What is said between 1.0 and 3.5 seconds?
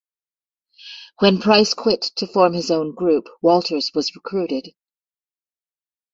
When Price quit to form his own group,